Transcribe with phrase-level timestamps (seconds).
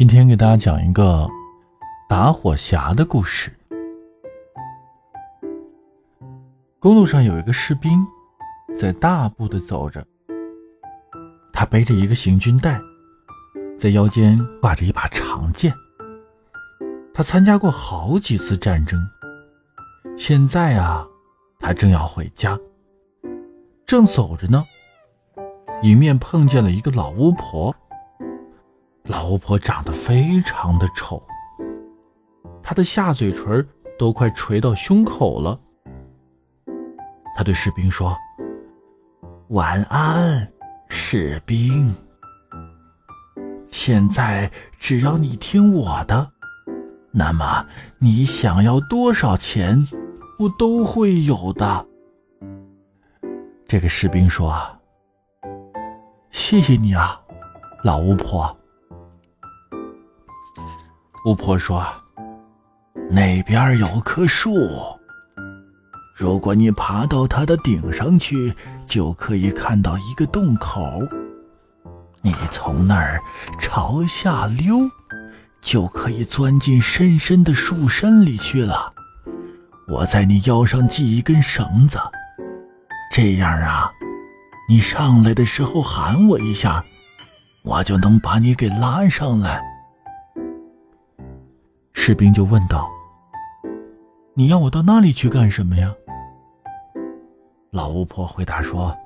[0.00, 1.28] 今天给大家讲一个
[2.08, 3.52] 打火匣的故事。
[6.78, 8.02] 公路上有一个士兵
[8.78, 10.02] 在大步的走着，
[11.52, 12.80] 他背着一个行军袋，
[13.78, 15.70] 在腰间挂着一把长剑。
[17.12, 18.98] 他参加过好几次战争，
[20.16, 21.06] 现在啊，
[21.58, 22.58] 他正要回家，
[23.84, 24.64] 正走着呢，
[25.82, 27.76] 迎面碰见了一个老巫婆。
[29.10, 31.20] 老巫婆长得非常的丑，
[32.62, 33.66] 她的下嘴唇
[33.98, 35.58] 都快垂到胸口了。
[37.34, 38.16] 她对士兵说
[39.50, 40.48] ：“晚安，
[40.88, 41.92] 士兵。
[43.68, 46.30] 现在只要你听我的，
[47.10, 47.66] 那么
[47.98, 49.88] 你想要多少钱，
[50.38, 51.84] 我都会有的。”
[53.66, 54.56] 这个士兵说
[56.30, 57.20] ：“谢谢你啊，
[57.82, 58.56] 老巫婆。”
[61.26, 61.86] 巫婆说
[63.12, 64.54] ：“那边有棵树，
[66.16, 68.54] 如果你爬到它的顶上去，
[68.86, 70.80] 就可以看到一个洞口。
[72.22, 73.20] 你从那儿
[73.58, 74.90] 朝下溜，
[75.60, 78.90] 就可以钻进深深的树身里去了。
[79.88, 81.98] 我在你腰上系一根绳子，
[83.12, 83.90] 这样啊，
[84.70, 86.82] 你上来的时候喊我一下，
[87.62, 89.62] 我就能把你给拉上来。”
[92.02, 92.90] 士兵就问道
[94.32, 95.94] ：“你要我到那里去干什么呀？”
[97.70, 98.96] 老巫婆回答说：“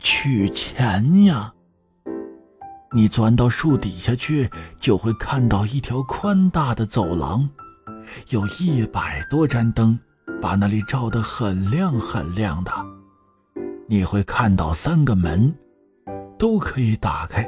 [0.00, 1.52] 取钱呀！
[2.92, 4.50] 你钻到树底下去，
[4.80, 7.46] 就会看到一条宽大的走廊，
[8.30, 9.96] 有一百多盏灯，
[10.40, 12.72] 把那里照得很亮很亮的。
[13.86, 15.54] 你会看到三个门，
[16.38, 17.46] 都可以打开。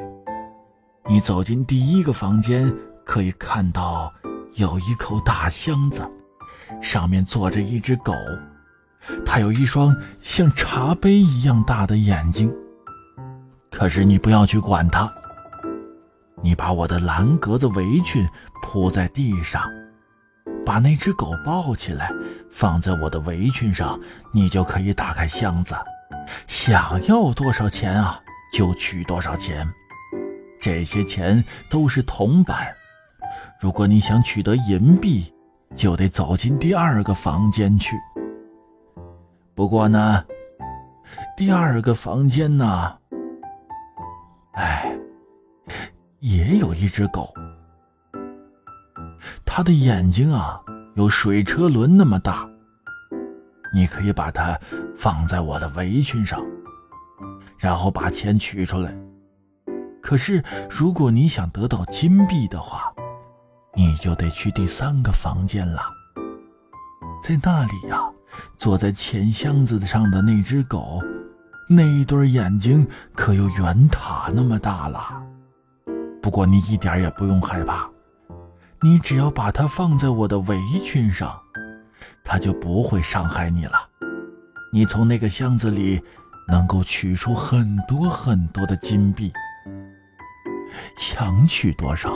[1.09, 2.71] 你走进第一个房间，
[3.07, 4.13] 可以看到。”
[4.55, 6.03] 有一口大箱子，
[6.83, 8.13] 上面坐着一只狗，
[9.25, 12.53] 它有一双像茶杯一样大的眼睛。
[13.71, 15.11] 可是你不要去管它，
[16.43, 18.29] 你把我的蓝格子围裙
[18.63, 19.63] 铺在地上，
[20.67, 22.11] 把那只狗抱起来，
[22.51, 23.99] 放在我的围裙上，
[24.33, 25.77] 你就可以打开箱子，
[26.47, 28.21] 想要多少钱啊，
[28.53, 29.67] 就取多少钱。
[30.61, 32.69] 这些钱都是铜板。
[33.61, 35.31] 如果你想取得银币，
[35.77, 37.95] 就得走进第二个房间去。
[39.55, 40.25] 不过呢，
[41.37, 42.97] 第二个房间呢，
[44.53, 44.99] 哎，
[46.21, 47.35] 也有一只狗，
[49.45, 50.59] 它的眼睛啊
[50.95, 52.49] 有水车轮那么大。
[53.75, 54.59] 你可以把它
[54.97, 56.43] 放在我的围裙上，
[57.59, 58.91] 然后把钱取出来。
[60.01, 62.90] 可是，如果你想得到金币的话，
[63.75, 65.83] 你就得去第三个房间了，
[67.23, 67.99] 在那里呀，
[68.59, 71.01] 坐在钱箱子上的那只狗，
[71.69, 75.23] 那一对眼睛可有圆塔那么大了。
[76.21, 77.89] 不过你一点也不用害怕，
[78.83, 81.41] 你只要把它放在我的围裙上，
[82.25, 83.79] 它就不会伤害你了。
[84.73, 86.03] 你从那个箱子里
[86.49, 89.33] 能够取出很多很多的金币，
[90.97, 92.13] 想取多少。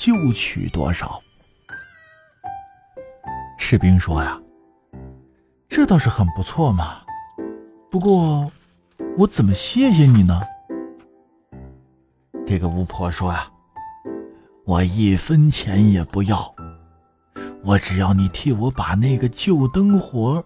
[0.00, 1.22] 就取多少。
[3.58, 4.40] 士兵说：“呀，
[5.68, 7.02] 这倒是很不错嘛。
[7.90, 8.50] 不过，
[9.18, 10.40] 我怎么谢谢你呢？”
[12.46, 13.46] 这个巫婆说：“呀，
[14.64, 16.54] 我一分钱也不要，
[17.62, 20.42] 我只要你替我把那个旧灯火、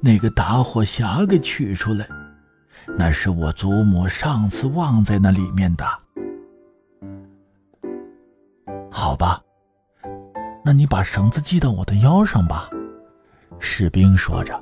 [0.00, 2.06] 那个打火匣给取出来，
[2.96, 5.84] 那是我祖母上次忘在那里面的。”
[8.96, 9.42] 好吧，
[10.64, 12.70] 那你把绳子系到我的腰上吧。”
[13.58, 14.58] 士兵说着。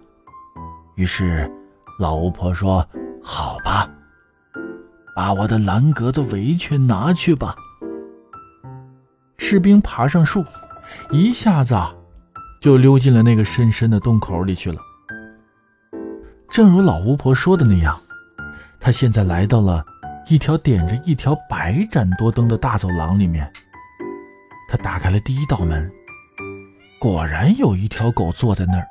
[0.97, 1.49] 于是，
[1.99, 2.85] 老巫婆说
[3.23, 3.87] ：“好吧，
[5.15, 7.55] 把我的蓝格子围裙拿去吧。”
[9.37, 10.43] 士兵爬上树，
[11.11, 11.77] 一下子
[12.59, 14.81] 就溜进了那个深深的洞口里去了。
[16.49, 18.01] 正如老巫婆说的那样，
[18.81, 19.85] 他现在来到了
[20.27, 23.53] 一条点着一条百盏多灯的大走廊里面。
[24.73, 25.93] 他打开了第一道门，
[26.99, 28.89] 果然有一条狗坐在那儿，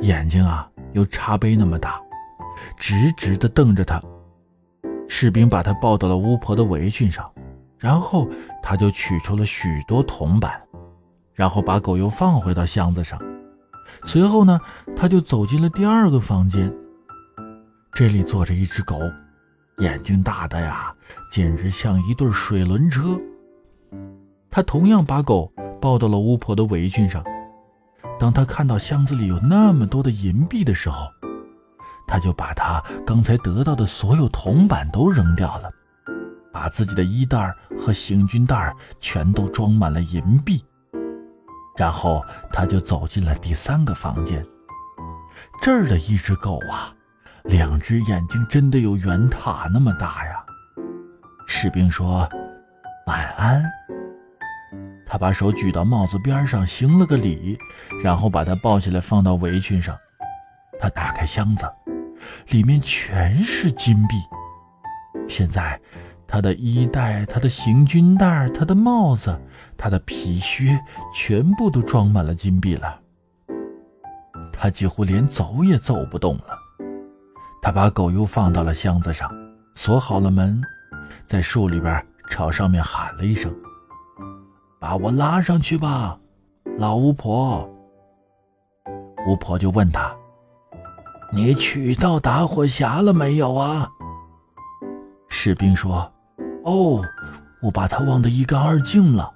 [0.00, 2.00] 眼睛啊有茶杯那么大，
[2.78, 4.02] 直直的瞪着他。
[5.06, 7.30] 士兵把他抱到了巫婆的围裙上，
[7.78, 8.26] 然后
[8.62, 10.58] 他就取出了许多铜板，
[11.34, 13.20] 然后把狗又放回到箱子上。
[14.06, 14.58] 随后呢，
[14.96, 16.72] 他就走进了第二个房间，
[17.92, 18.98] 这里坐着一只狗，
[19.76, 20.90] 眼睛大的呀，
[21.30, 23.20] 简直像一对水轮车。
[24.52, 25.50] 他同样把狗
[25.80, 27.24] 抱到了巫婆的围裙上。
[28.20, 31.08] 当他看到箱子里有那么多的银币的时候，
[32.06, 35.70] 他就把他刚才得到的所有铜板都扔掉了，
[36.52, 40.62] 把自己的衣袋和行军袋全都装满了银币。
[41.76, 42.22] 然后
[42.52, 44.46] 他就走进了第三个房间。
[45.62, 46.94] 这儿的一只狗啊，
[47.44, 50.44] 两只眼睛真的有圆塔那么大呀。
[51.46, 52.28] 士兵说
[53.08, 53.64] ：“晚安。”
[55.12, 57.58] 他把手举到帽子边上，行了个礼，
[58.02, 59.94] 然后把它抱起来放到围裙上。
[60.80, 61.70] 他打开箱子，
[62.48, 64.16] 里面全是金币。
[65.28, 65.78] 现在，
[66.26, 69.38] 他的衣袋、他的行军袋、他的帽子、
[69.76, 70.80] 他的皮靴，
[71.14, 72.98] 全部都装满了金币了。
[74.50, 76.56] 他几乎连走也走不动了。
[77.60, 79.30] 他把狗又放到了箱子上，
[79.74, 80.58] 锁好了门，
[81.26, 83.54] 在树里边朝上面喊了一声。
[84.82, 86.18] 把我拉上去吧，
[86.76, 87.70] 老巫婆。
[89.28, 90.12] 巫婆就问他
[91.32, 93.88] ：“你取到打火匣了没有啊？”
[95.30, 96.12] 士兵说
[96.66, 97.00] ：“哦，
[97.62, 99.32] 我把它忘得一干二净了。”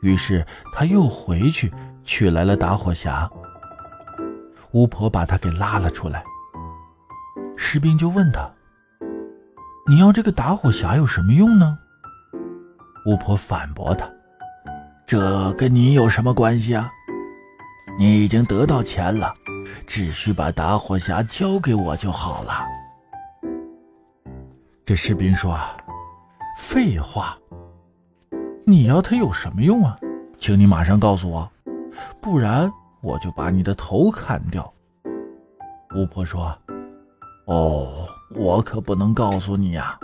[0.00, 1.72] 于是他又回去
[2.04, 3.28] 取来了打火匣。
[4.70, 6.22] 巫婆把他给拉了出来。
[7.56, 8.48] 士兵就问他
[9.90, 11.76] ：“你要这个打火匣有什么用呢？”
[13.06, 14.08] 巫婆反驳他。
[15.06, 16.92] 这跟你有什么关系啊？
[17.96, 19.32] 你已经得到钱了，
[19.86, 22.52] 只需把打火匣交给我就好了。
[24.84, 25.56] 这士兵说
[26.58, 27.38] ：“废话，
[28.64, 29.96] 你要它有什么用啊？
[30.40, 31.48] 请你马上告诉我，
[32.20, 32.68] 不然
[33.00, 34.70] 我就把你的头砍掉。”
[35.94, 36.52] 巫婆说
[37.46, 39.96] ：“哦，我可不能告诉你呀。”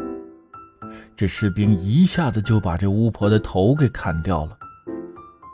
[1.16, 4.56] 这士兵一下子就把这巫婆的头给砍掉了。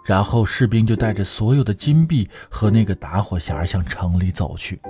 [0.09, 4.81] 然后士兵就带着所有的金币和那个打火匣向城里走去。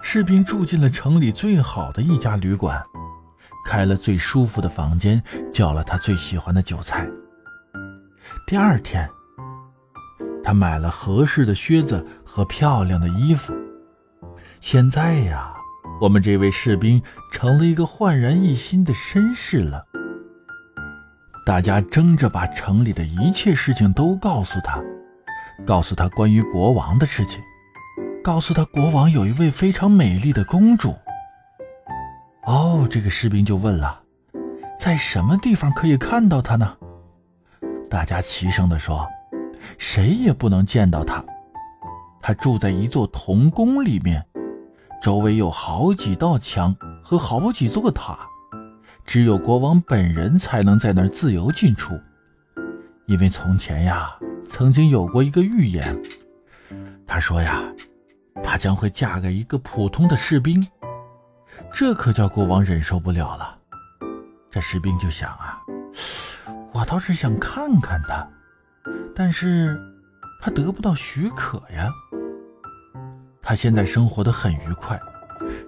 [0.00, 2.82] 士兵住进了城里最好的一家旅馆，
[3.66, 5.22] 开了最舒服的房间，
[5.52, 7.06] 叫了他最喜欢的酒菜。
[8.46, 9.06] 第二天，
[10.42, 13.52] 他买了合适的靴子和漂亮的衣服。
[14.62, 15.52] 现在呀，
[16.00, 19.84] 我们这位士兵成了一个焕然一新的绅士了。
[21.44, 24.82] 大家争着把城里的一切事情都告诉他，
[25.66, 27.42] 告诉他关于国王的事情，
[28.22, 30.94] 告诉他国王有一位非常美丽的公主。
[32.46, 34.00] 哦，这个士兵就问了，
[34.78, 36.76] 在什么地方可以看到她呢？
[37.90, 39.06] 大家齐声地说，
[39.76, 41.22] 谁也不能见到她。
[42.22, 44.24] 她住在一座铜宫里面，
[45.02, 48.26] 周围有好几道墙和好几座塔。
[49.04, 52.00] 只有国王本人才能在那儿自由进出，
[53.06, 54.16] 因为从前呀，
[54.46, 55.96] 曾经有过一个预言。
[57.06, 57.62] 他说呀，
[58.42, 60.66] 她将会嫁给一个普通的士兵，
[61.72, 63.58] 这可叫国王忍受不了了。
[64.50, 65.60] 这士兵就想啊，
[66.72, 68.26] 我倒是想看看她，
[69.14, 69.78] 但是
[70.40, 71.90] 他得不到许可呀。
[73.42, 74.98] 他现在生活的很愉快，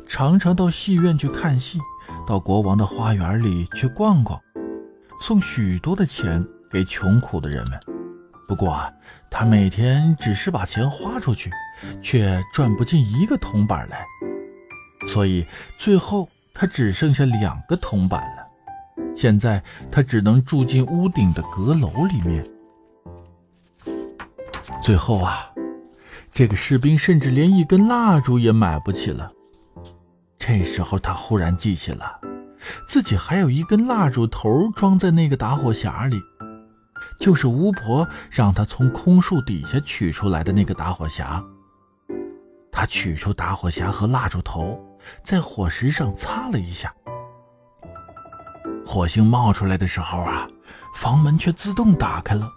[0.08, 1.78] 常常到戏院去看戏。
[2.26, 4.40] 到国王的花园里去逛逛，
[5.20, 7.80] 送许多的钱给穷苦的人们。
[8.48, 8.92] 不过啊，
[9.30, 11.50] 他每天只是把钱花出去，
[12.02, 14.04] 却赚不进一个铜板来。
[15.08, 15.46] 所以，
[15.78, 18.46] 最后他只剩下两个铜板了。
[19.14, 22.44] 现在，他只能住进屋顶的阁楼里面。
[24.82, 25.50] 最后啊，
[26.32, 29.32] 这个士兵甚至连一根蜡烛也买不起了。
[30.48, 32.20] 这时候，他忽然记起了，
[32.86, 36.22] 自己还有一根蜡烛头装在那个打火匣里，
[37.18, 41.42] 就是巫婆让他从空树底下取出来的那个打火匣。
[42.70, 44.78] 他取出打火匣和蜡烛头，
[45.24, 46.94] 在火石上擦了一下，
[48.86, 50.46] 火星冒出来的时候啊，
[50.94, 52.48] 房门却自动打开了，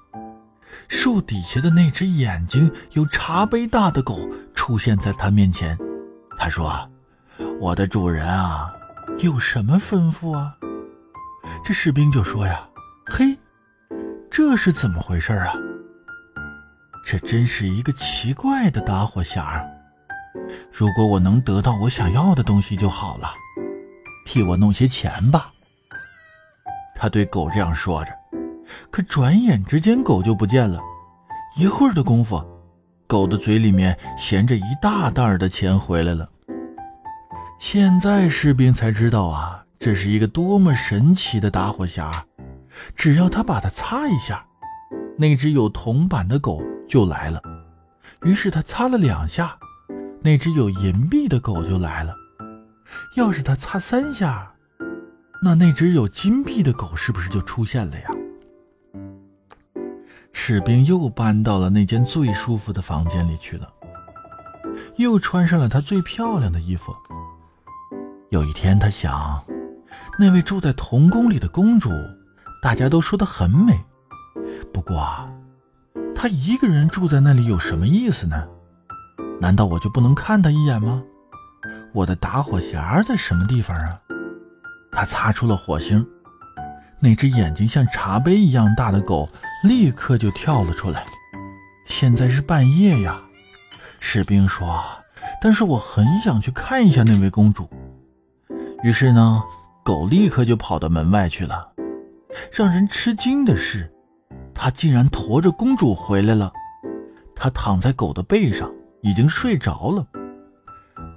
[0.87, 5.75] 树底下的那只眼睛有茶杯大的狗出现在他面前，
[6.37, 6.87] 他说。
[7.59, 8.73] 我的主人啊，
[9.19, 10.55] 有什么吩咐啊？
[11.63, 12.67] 这士兵就说呀
[13.05, 13.37] ：“嘿，
[14.29, 15.53] 这是怎么回事啊？
[17.05, 19.65] 这真是一个奇怪的打火匣。
[20.71, 23.33] 如果我能得到我想要的东西就好了，
[24.25, 25.51] 替我弄些钱吧。”
[26.95, 28.11] 他对狗这样说着，
[28.91, 30.79] 可转眼之间狗就不见了。
[31.57, 32.43] 一会儿的功夫，
[33.07, 36.29] 狗的嘴里面衔着一大袋的钱回来了。
[37.59, 42.09] 现在士兵才知道啊，这是一个多么神奇的打火匣！
[42.95, 44.45] 只要他把它擦一下，
[45.17, 47.41] 那只有铜板的狗就来了。
[48.23, 49.57] 于是他擦了两下，
[50.21, 52.15] 那只有银币的狗就来了。
[53.17, 54.49] 要是他擦三下，
[55.43, 58.09] 那那只有金币的狗是不是就出现了呀？
[60.31, 63.67] 士兵又搬到了那间最舒服的房间里去了，
[64.95, 66.95] 又穿上了他最漂亮的衣服。
[68.29, 69.43] 有一天，他想，
[70.19, 71.89] 那位住在童宫里的公主，
[72.61, 73.73] 大家都说的很美。
[74.71, 75.27] 不过，
[76.15, 78.47] 她一个人住在那里有什么意思呢？
[79.41, 81.01] 难道我就不能看她一眼吗？
[81.91, 83.99] 我的打火匣在什么地方啊？
[84.91, 86.05] 他擦出了火星，
[86.99, 89.27] 那只眼睛像茶杯一样大的狗
[89.63, 91.03] 立刻就跳了出来。
[91.87, 93.19] 现在是半夜呀，
[93.99, 94.79] 士兵说。
[95.41, 97.69] 但是我很想去看一下那位公主。
[98.81, 99.43] 于是呢，
[99.83, 101.73] 狗立刻就跑到门外去了。
[102.51, 103.91] 让人吃惊的是，
[104.53, 106.51] 它竟然驮着公主回来了。
[107.35, 108.71] 它躺在狗的背上，
[109.01, 110.05] 已经睡着了。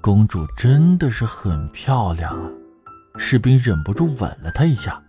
[0.00, 2.50] 公主真的是很漂亮啊！
[3.16, 5.00] 士兵忍不住吻了她一下，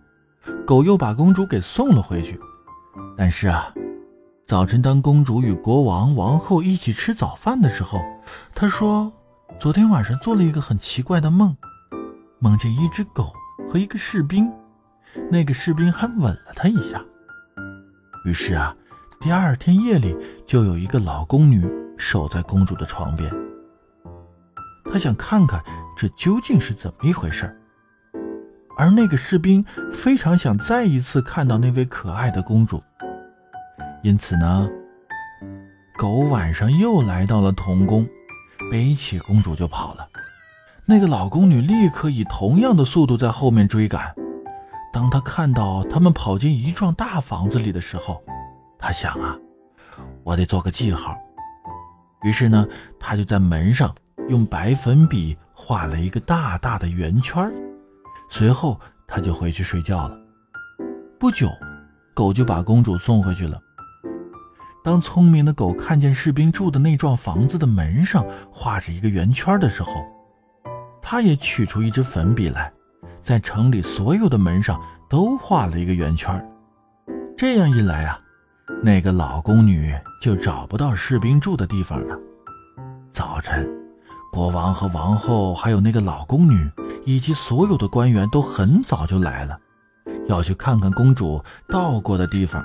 [0.64, 2.38] 狗又把公主给送了回去。
[3.16, 3.72] 但是啊，
[4.46, 8.00] 早晨当公主与国王、王后一起吃早饭的时候，
[8.54, 9.12] 她说，
[9.58, 11.56] 昨天晚上做了一个很奇怪的梦，
[12.38, 13.32] 梦见一只狗
[13.68, 14.50] 和一个士兵，
[15.30, 17.02] 那个士兵还吻了她一下。
[18.24, 18.74] 于是啊，
[19.20, 23.30] 第二天夜里就有一个老宫女守在公主的床边。
[24.90, 25.62] 他想看看
[25.96, 27.52] 这究竟是怎么一回事
[28.76, 32.82] 而那个士兵非常想再一次看到那位可爱的公主，
[34.02, 34.68] 因此呢，
[35.96, 38.06] 狗晚上又来到了童宫，
[38.70, 40.08] 背起公主就跑了。
[40.86, 44.14] 那个老宫女立刻以同样的速度在后面追赶。
[44.92, 48.22] 当她看到他们跑进一幢大房子里的时候，
[48.78, 49.36] 她想啊，
[50.22, 51.16] 我得做个记号。
[52.22, 52.66] 于是呢，
[52.98, 53.94] 她就在门上。
[54.26, 57.52] 用白粉笔画了一个大大的圆圈
[58.30, 60.18] 随后他就回去睡觉了。
[61.20, 61.50] 不久，
[62.14, 63.60] 狗就把公主送回去了。
[64.82, 69.92] 当聪明的狗看见士兵住的那幢房子的门上画着一个圆圈的时候，
[71.06, 72.72] 他也取出一支粉笔来，
[73.20, 76.42] 在城里所有的门上都画了一个圆圈
[77.36, 78.18] 这样一来啊，
[78.82, 82.18] 那个老宫女就找不到士兵住的地方了。
[83.10, 83.70] 早晨。
[84.32, 86.68] 国王和王后，还有那个老宫女，
[87.04, 89.56] 以及所有的官员都很早就来了，
[90.26, 92.64] 要去看看公主到过的地方。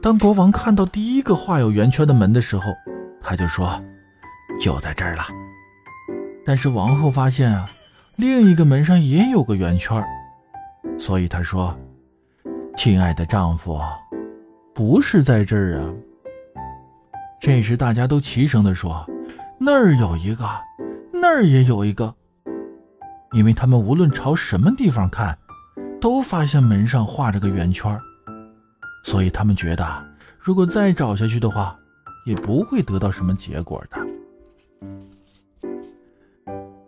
[0.00, 2.72] 当国王看到第一个画有圆圈的门的时候，
[3.20, 3.82] 他就说
[4.62, 5.24] ：“就在这儿了。”
[6.50, 7.70] 但是王后发现啊，
[8.16, 10.04] 另一个门上也有个圆圈，
[10.98, 11.78] 所以她说
[12.76, 13.78] ：“亲爱的丈夫，
[14.74, 15.94] 不是在这儿啊。”
[17.40, 19.08] 这时大家都齐声地说。
[19.60, 20.44] 那儿有一个，
[21.12, 22.12] 那儿也有一个，
[23.30, 25.38] 因为他们无论朝什么地方看，
[26.00, 27.96] 都发现门上画着个圆圈
[29.04, 30.04] 所以他们觉得，
[30.36, 31.78] 如果再找下去的话，
[32.26, 33.96] 也不会得到什么结果的。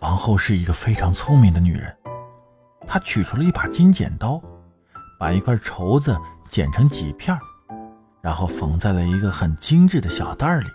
[0.03, 1.97] 王后是一个非常聪明的女人，
[2.89, 4.43] 她取出了一把金剪刀，
[5.17, 6.19] 把一块绸子
[6.49, 7.39] 剪成几片，
[8.21, 10.67] 然后缝在了一个很精致的小袋里。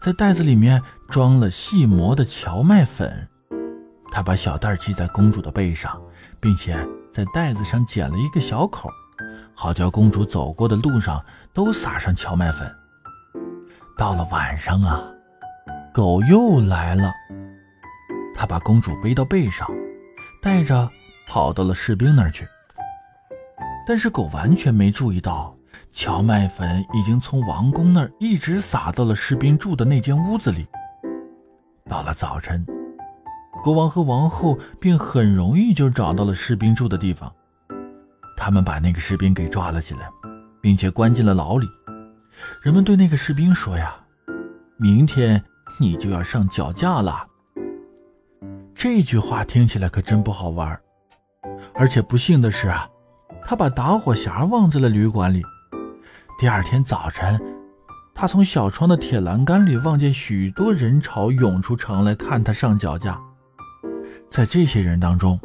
[0.00, 3.28] 在袋子里面装了细磨的荞麦粉，
[4.10, 5.96] 他把小袋系在公主的背上，
[6.40, 6.76] 并且
[7.12, 8.90] 在袋子上剪了一个小口，
[9.54, 11.24] 好叫公主走过的路上
[11.54, 12.68] 都撒上荞麦粉。
[13.96, 15.00] 到了晚上啊，
[15.94, 17.12] 狗又来了，
[18.38, 19.68] 他把公主背到背上，
[20.40, 20.88] 带着
[21.26, 22.46] 跑到了士兵那儿去。
[23.84, 25.52] 但是狗完全没注意到。
[25.90, 30.68] 荞麦粉已经从王宫那儿一直撒到了士兵住的那间屋子里。
[31.88, 32.64] 到了早晨，
[33.64, 37.32] 国王和王后便很容易就找到了士兵住的地方。
[38.36, 40.08] 他们把那个士兵给抓了起来，
[40.60, 41.66] 并且关进了牢里。
[42.62, 43.96] 人们对那个士兵说：“呀，
[44.76, 45.42] 明天
[45.80, 47.26] 你就要上绞架了。”
[48.78, 50.80] 这句话听起来可真不好玩。
[51.74, 52.88] 而且不幸的是啊，
[53.44, 55.42] 他把打火匣忘在了旅馆里。
[56.38, 57.40] 第二天早晨，
[58.14, 63.20] 他从小窗的铁栏杆里望见许多人潮涌出城来看他上脚架。
[64.30, 65.40] 在这些人当中，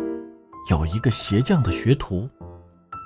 [0.69, 2.29] 有一个鞋匠的学徒，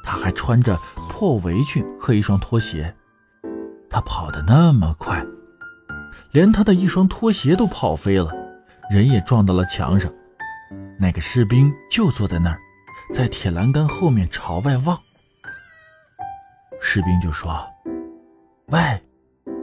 [0.03, 2.93] 他还穿着破围裙和一双拖鞋。
[3.89, 5.25] 他跑得那么快，
[6.33, 8.29] 连他的一双拖鞋都跑飞了，
[8.89, 10.11] 人也撞到了墙上。
[10.99, 12.59] 那个士兵就坐在那儿，
[13.13, 14.99] 在铁栏杆后面朝外望。
[16.79, 17.67] 士兵就说
[18.67, 18.79] ：“喂，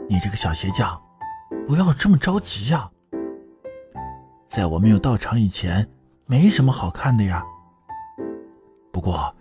[0.09, 0.99] 你这个小鞋匠，
[1.67, 2.89] 不要这么着急呀。
[4.47, 5.87] 在我没有到场以前，
[6.25, 7.43] 没什么好看的呀。
[8.91, 9.35] 不过，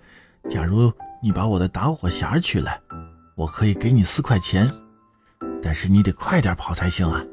[0.49, 2.81] 假如你把我的打火匣取来，
[3.37, 4.71] 我可以给你四块钱，
[5.63, 7.25] 但是你得快点跑才行啊。”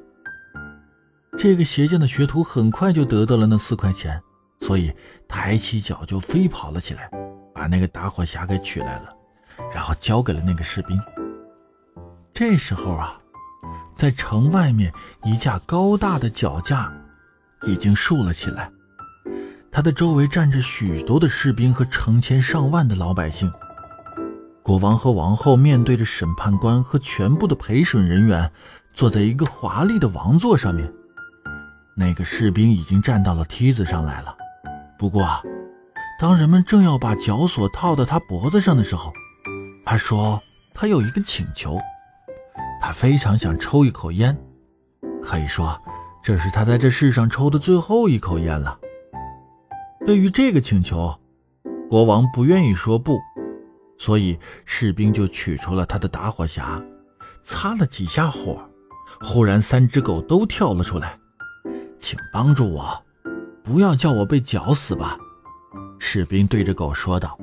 [1.38, 4.22] 这个鞋匠的学徒很快就得到了那四块钱，
[4.60, 4.94] 所以
[5.28, 7.10] 抬起脚就飞跑了起来，
[7.54, 9.10] 把那个打火匣给取来了，
[9.74, 11.00] 然后交给了那个士兵。
[12.34, 13.18] 这时候啊，
[13.94, 16.94] 在城外面一架高大的脚架
[17.64, 18.70] 已经竖了起来，
[19.72, 23.52] 它的周围站着许多的士兵和成千上万的老百姓。
[24.62, 28.52] 国王和王后面对着审判官和全部的陪审人员，
[28.94, 30.92] 坐在一个华丽的王座上面。
[31.96, 34.36] 那个士兵已经站到了梯子上来了，
[34.98, 35.28] 不过，
[36.20, 39.12] 当人们正要把绞索套到他脖子上的时候，
[39.86, 40.42] 他说
[40.74, 41.78] 他有一个请求，
[42.80, 44.36] 他非常想抽一口烟，
[45.22, 45.80] 可以说
[46.24, 48.80] 这是他在这世上抽的最后一口烟了。
[50.06, 51.14] 对于这个请求，
[51.90, 53.20] 国王不愿意说不，
[54.00, 56.84] 所以士兵就取出了他的打火匣，
[57.44, 58.64] 擦了几下火，
[59.22, 61.18] 忽然三只狗都跳了出来。
[62.02, 63.04] 请帮助我，
[63.64, 65.18] 不要叫我被绞死吧！
[66.00, 67.38] 士兵对着狗说道。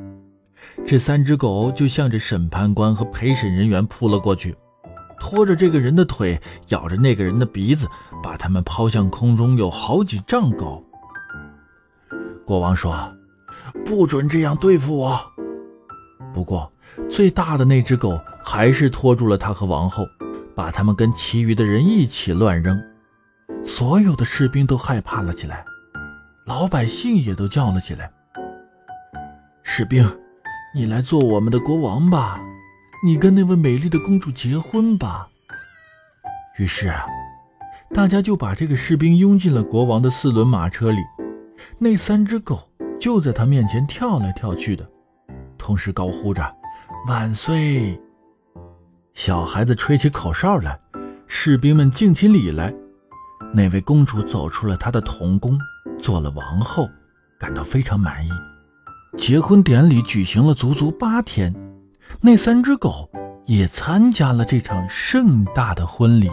[0.85, 4.55] 这三只狗就向着审判官和陪审人员扑了过去，
[5.21, 7.87] 拖着这个人的腿，咬着那个人的鼻子，
[8.23, 10.83] 把他们抛向空中有好几丈高。
[12.45, 13.15] 国王说
[13.87, 15.21] ：“不准这样对付我。”
[16.35, 16.71] 不过，
[17.09, 20.05] 最大的那只狗还是拖住了他和王后，
[20.55, 22.81] 把他们跟其余的人一起乱扔。
[23.65, 25.65] 所有的士兵都害怕了起来，
[26.47, 28.11] 老百姓也都叫了起来
[29.63, 30.05] ：“士兵，
[30.75, 32.41] 你来做我们的国王吧，
[33.05, 35.29] 你跟那位美丽的公主结婚吧。”
[36.59, 37.07] 于是啊，
[37.95, 40.99] 大家就把这个士兵拥进了国王的四轮马车里，
[41.79, 44.89] 那三只狗就在他面前跳来跳去的，
[45.57, 46.57] 同时高呼着
[47.07, 48.01] “万岁”。
[49.15, 50.79] 小孩子吹起口哨来，
[51.27, 52.73] 士兵们敬起礼来。
[53.53, 55.59] 那位公主走出了她的童宫，
[55.99, 56.89] 做了王后，
[57.39, 58.31] 感到非常满意。
[59.17, 61.55] 结婚典礼举行了足足八天，
[62.21, 63.11] 那三只狗
[63.47, 66.31] 也参加了这场盛大的婚礼。